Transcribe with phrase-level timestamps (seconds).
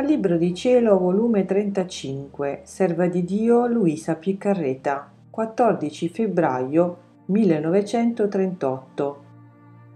[0.00, 6.96] Dal Libro di Cielo, volume 35, Serva di Dio Luisa Piccarreta, 14 febbraio
[7.26, 9.22] 1938.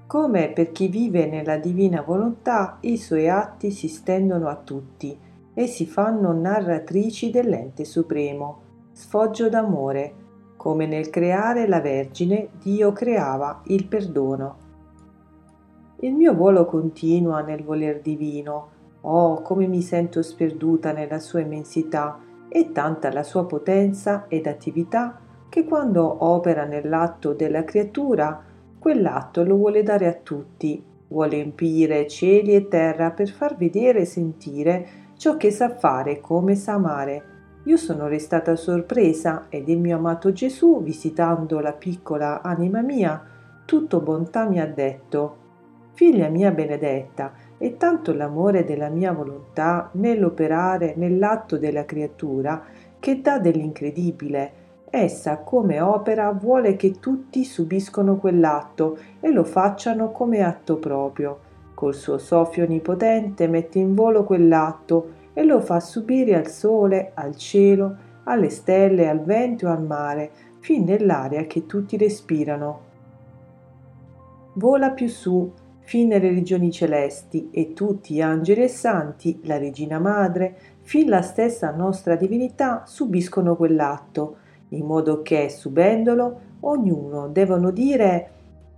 [0.07, 5.19] Come per chi vive nella divina volontà, i suoi atti si stendono a tutti
[5.55, 8.61] e si fanno narratrici dell'ente supremo,
[8.93, 10.13] sfoggio d'amore,
[10.59, 14.57] come nel creare la Vergine Dio creava il perdono.
[16.01, 18.73] Il mio volo continua nel voler divino,
[19.07, 22.19] Oh, come mi sento sperduta nella sua immensità
[22.49, 25.19] e tanta la sua potenza ed attività
[25.51, 28.43] che quando opera nell'atto della creatura,
[28.79, 34.05] quell'atto lo vuole dare a tutti, vuole empire cieli e terra per far vedere e
[34.07, 37.25] sentire ciò che sa fare come sa amare.
[37.65, 43.23] Io sono restata sorpresa ed il mio amato Gesù, visitando la piccola anima mia,
[43.67, 45.43] tutto bontà mi ha detto,
[45.93, 47.33] Figlia mia benedetta,
[47.65, 52.63] è tanto l'amore della mia volontà nell'operare nell'atto della creatura
[53.01, 54.53] che dà dell'incredibile.
[54.91, 61.39] Essa, come opera, vuole che tutti subiscono quell'atto e lo facciano come atto proprio.
[61.73, 67.35] Col suo soffio onnipotente mette in volo quell'atto e lo fa subire al sole, al
[67.35, 72.81] cielo, alle stelle, al vento e al mare, fin nell'aria che tutti respirano.
[74.53, 75.51] Vola più su,
[75.85, 81.23] fin nelle regioni celesti e tutti gli angeli e santi, la Regina Madre, fin la
[81.23, 84.37] stessa nostra divinità subiscono quell'atto,
[84.71, 88.31] in modo che, subendolo, ognuno devono dire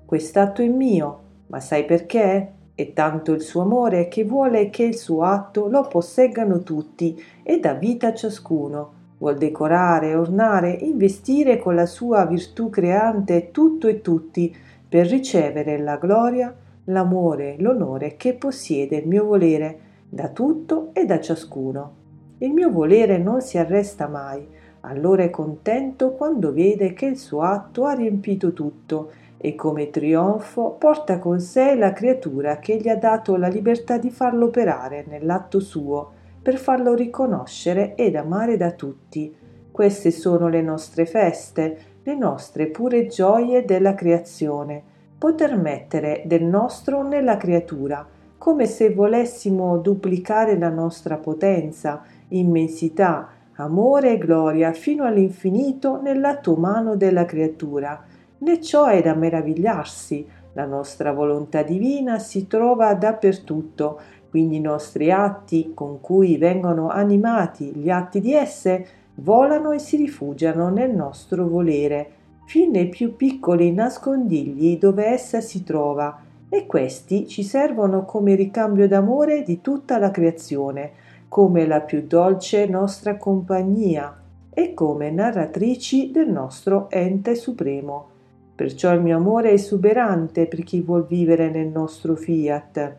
[0.04, 2.52] quest'atto è mio, ma sai perché?
[2.74, 7.58] È tanto il suo amore che vuole che il suo atto lo posseggano tutti e
[7.58, 8.92] dà vita a ciascuno.
[9.18, 14.54] Vuol decorare, ornare, investire con la sua virtù creante tutto e tutti
[14.86, 16.54] per ricevere la gloria
[16.86, 22.04] l'amore, l'onore che possiede il mio volere da tutto e da ciascuno.
[22.38, 24.46] Il mio volere non si arresta mai,
[24.80, 30.76] allora è contento quando vede che il suo atto ha riempito tutto e come trionfo
[30.78, 35.60] porta con sé la creatura che gli ha dato la libertà di farlo operare nell'atto
[35.60, 39.34] suo per farlo riconoscere ed amare da tutti.
[39.70, 47.02] Queste sono le nostre feste, le nostre pure gioie della creazione poter mettere del nostro
[47.02, 48.06] nella creatura,
[48.36, 56.96] come se volessimo duplicare la nostra potenza, immensità, amore e gloria fino all'infinito nell'atto umano
[56.96, 58.04] della creatura.
[58.38, 65.10] Né ciò è da meravigliarsi, la nostra volontà divina si trova dappertutto, quindi i nostri
[65.10, 71.48] atti con cui vengono animati gli atti di esse volano e si rifugiano nel nostro
[71.48, 72.10] volere,
[72.46, 78.86] fin nei più piccoli nascondigli dove essa si trova, e questi ci servono come ricambio
[78.86, 80.92] d'amore di tutta la creazione,
[81.28, 84.16] come la più dolce nostra compagnia
[84.54, 88.06] e come narratrici del nostro ente supremo.
[88.54, 92.96] Perciò il mio amore è esuberante per chi vuol vivere nel nostro fiat.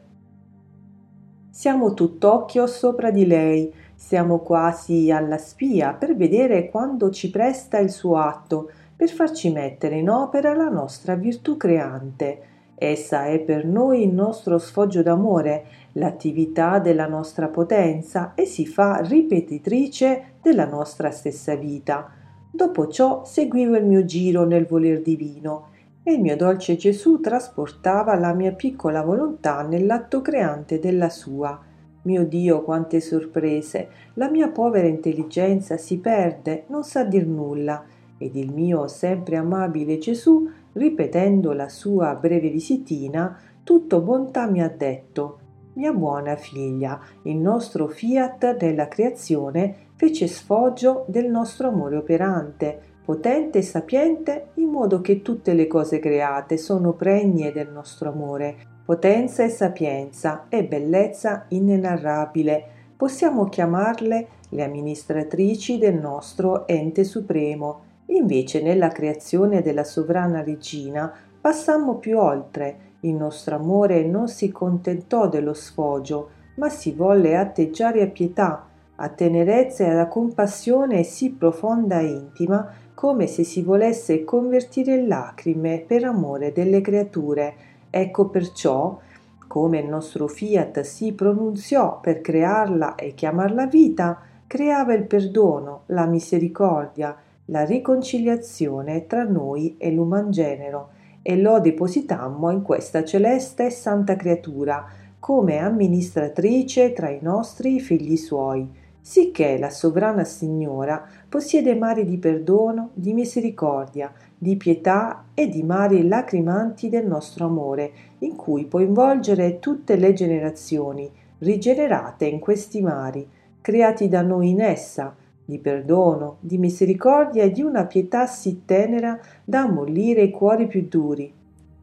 [1.50, 7.90] Siamo tutt'occhio sopra di lei, siamo quasi alla spia per vedere quando ci presta il
[7.90, 12.42] suo atto, per farci mettere in opera la nostra virtù creante.
[12.74, 19.02] Essa è per noi il nostro sfoggio d'amore, l'attività della nostra potenza e si fa
[19.02, 22.12] ripetitrice della nostra stessa vita.
[22.52, 25.68] Dopo ciò seguivo il mio giro nel voler divino
[26.02, 31.60] e il mio dolce Gesù trasportava la mia piccola volontà nell'atto creante della sua.
[32.04, 33.90] Mio Dio, quante sorprese!
[34.14, 37.84] La mia povera intelligenza si perde, non sa dir nulla
[38.18, 44.70] ed il mio sempre amabile Gesù, ripetendo la sua breve visitina, tutto bontà mi ha
[44.70, 45.40] detto
[45.78, 53.60] mia buona figlia, il nostro fiat della creazione fece sfoggio del nostro amore operante, potente
[53.60, 59.44] e sapiente, in modo che tutte le cose create sono pregne del nostro amore, potenza
[59.44, 62.66] e sapienza e bellezza inenarrabile.
[62.98, 71.96] Possiamo chiamarle le amministratrici del nostro ente supremo, Invece nella creazione della sovrana regina passammo
[71.96, 78.08] più oltre, il nostro amore non si contentò dello sfogio, ma si volle atteggiare a
[78.08, 78.66] pietà,
[78.96, 85.08] a tenerezza e alla compassione sì profonda e intima, come se si volesse convertire in
[85.08, 87.54] lacrime per amore delle creature.
[87.90, 89.00] Ecco perciò,
[89.46, 96.06] come il nostro fiat si pronunziò per crearla e chiamarla vita, creava il perdono, la
[96.08, 97.16] misericordia,
[97.50, 100.90] la riconciliazione tra noi e l'uman genero
[101.22, 104.86] e lo depositammo in questa celeste e santa creatura,
[105.20, 108.68] come amministratrice tra i nostri figli suoi,
[109.00, 116.08] sicché la sovrana Signora possiede mari di perdono, di misericordia, di pietà e di mari
[116.08, 121.10] lacrimanti del nostro amore, in cui può involgere tutte le generazioni,
[121.40, 123.28] rigenerate in questi mari,
[123.62, 125.16] creati da noi in essa,
[125.48, 130.88] di perdono, di misericordia e di una pietà sì tenera da ammollire i cuori più
[130.90, 131.32] duri.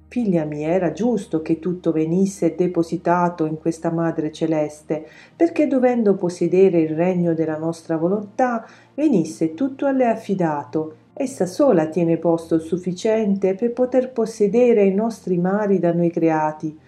[0.06, 6.78] Figlia mia, era giusto che tutto venisse depositato in questa Madre Celeste, perché dovendo possedere
[6.80, 10.96] il regno della nostra volontà, venisse tutto a lei affidato.
[11.14, 16.78] Essa sola tiene posto sufficiente per poter possedere i nostri mari da noi creati.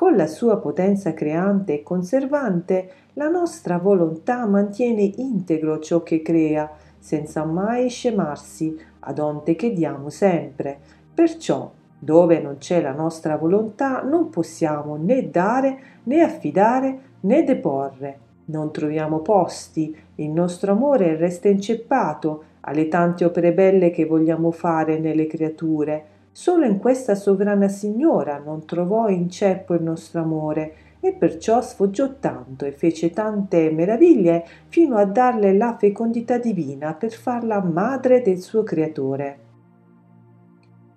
[0.00, 6.70] Con la sua potenza creante e conservante, la nostra volontà mantiene integro ciò che crea,
[6.98, 10.78] senza mai scemarsi, ad onte che diamo sempre.
[11.12, 18.18] Perciò dove non c'è la nostra volontà non possiamo né dare, né affidare, né deporre.
[18.46, 24.98] Non troviamo posti, il nostro amore resta inceppato alle tante opere belle che vogliamo fare
[24.98, 26.04] nelle creature.
[26.32, 32.64] Solo in questa sovrana signora non trovò inceppo il nostro amore e perciò sfoggiò tanto
[32.64, 38.62] e fece tante meraviglie fino a darle la fecondità divina per farla madre del suo
[38.62, 39.48] creatore.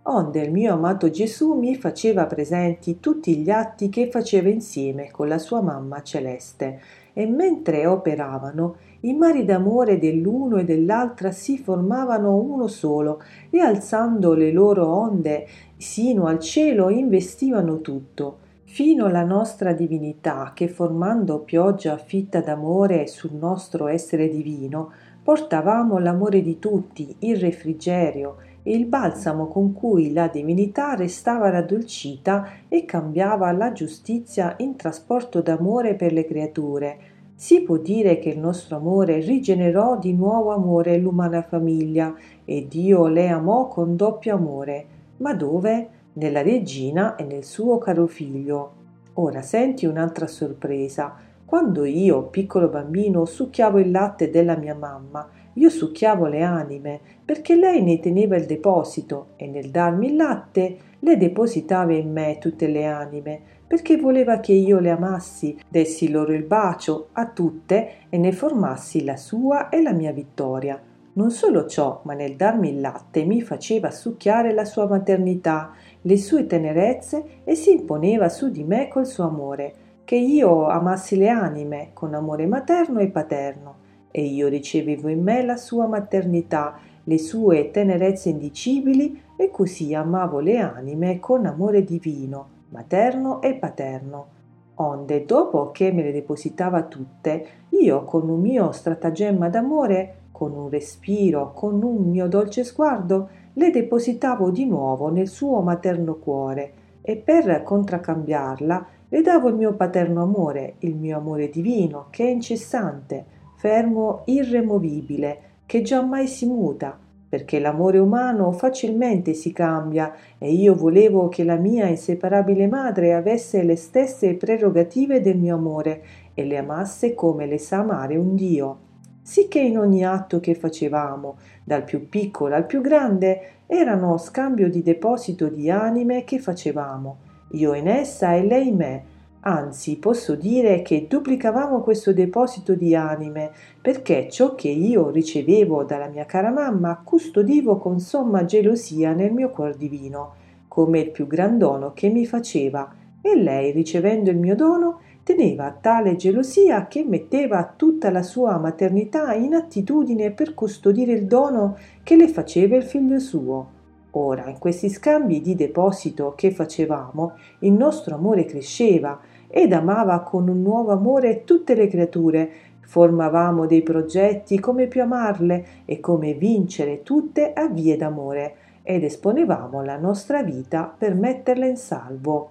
[0.05, 5.29] Onde il mio amato Gesù mi faceva presenti tutti gli atti che faceva insieme con
[5.29, 6.81] la sua mamma celeste,
[7.13, 14.33] e mentre operavano, i mari d'amore dell'uno e dell'altra si formavano uno solo, e alzando
[14.33, 21.97] le loro onde sino al cielo investivano tutto, fino alla nostra divinità che formando pioggia
[21.97, 29.73] fitta d'amore sul nostro essere divino, portavamo l'amore di tutti, il refrigerio, il balsamo con
[29.73, 36.97] cui la divinità restava raddolcita e cambiava la giustizia in trasporto d'amore per le creature.
[37.35, 42.15] Si può dire che il nostro amore rigenerò di nuovo amore l'umana famiglia
[42.45, 44.85] e Dio le amò con doppio amore.
[45.17, 45.89] Ma dove?
[46.13, 48.71] Nella regina e nel suo caro figlio.
[49.15, 51.15] Ora senti un'altra sorpresa.
[51.43, 57.55] Quando io, piccolo bambino, succhiavo il latte della mia mamma, io succhiavo le anime, perché
[57.55, 62.67] lei ne teneva il deposito e nel darmi il latte le depositava in me tutte
[62.67, 68.17] le anime, perché voleva che io le amassi, dessi loro il bacio a tutte e
[68.17, 70.81] ne formassi la sua e la mia vittoria.
[71.15, 76.17] Non solo ciò, ma nel darmi il latte mi faceva succhiare la sua maternità, le
[76.17, 79.73] sue tenerezze e si imponeva su di me col suo amore,
[80.03, 83.81] che io amassi le anime con amore materno e paterno
[84.15, 90.39] e io ricevevo in me la sua maternità, le sue tenerezze indicibili e così amavo
[90.39, 94.27] le anime con amore divino, materno e paterno.
[94.75, 100.69] Onde, dopo che me le depositava tutte, io con un mio stratagemma d'amore, con un
[100.69, 107.17] respiro, con un mio dolce sguardo, le depositavo di nuovo nel suo materno cuore e
[107.17, 113.41] per contraccambiarla le davo il mio paterno amore, il mio amore divino, che è incessante,
[113.63, 116.99] fermo irremovibile, che giammai si muta,
[117.29, 123.63] perché l'amore umano facilmente si cambia e io volevo che la mia inseparabile madre avesse
[123.63, 126.03] le stesse prerogative del mio amore
[126.33, 128.77] e le amasse come le sa amare un Dio.
[129.21, 134.83] Sicché in ogni atto che facevamo, dal più piccolo al più grande, erano scambio di
[134.83, 137.17] deposito di anime che facevamo,
[137.51, 139.03] io in essa e lei in me,
[139.45, 146.07] Anzi, posso dire che duplicavamo questo deposito di anime, perché ciò che io ricevevo dalla
[146.07, 150.35] mia cara mamma custodivo con somma gelosia nel mio cuor divino,
[150.69, 152.89] come il più gran dono che mi faceva,
[153.21, 159.33] e lei, ricevendo il mio dono, teneva tale gelosia che metteva tutta la sua maternità
[159.33, 163.81] in attitudine per custodire il dono che le faceva il figlio suo.
[164.15, 169.19] Ora, in questi scambi di deposito che facevamo, il nostro amore cresceva,
[169.55, 172.51] ed amava con un nuovo amore tutte le creature.
[172.79, 179.83] Formavamo dei progetti come più amarle e come vincere tutte a vie d'amore ed esponevamo
[179.83, 182.49] la nostra vita per metterle in salvo.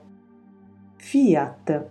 [0.94, 1.86] Fiat